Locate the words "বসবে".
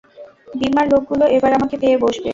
2.03-2.29